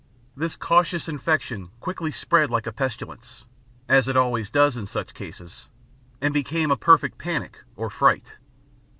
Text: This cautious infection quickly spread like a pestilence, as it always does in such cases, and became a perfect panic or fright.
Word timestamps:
This 0.35 0.55
cautious 0.55 1.07
infection 1.07 1.69
quickly 1.79 2.11
spread 2.11 2.49
like 2.49 2.65
a 2.65 2.71
pestilence, 2.71 3.45
as 3.87 4.07
it 4.07 4.17
always 4.17 4.49
does 4.49 4.75
in 4.75 4.87
such 4.87 5.13
cases, 5.13 5.67
and 6.19 6.33
became 6.33 6.71
a 6.71 6.75
perfect 6.75 7.19
panic 7.19 7.59
or 7.75 7.91
fright. 7.91 8.33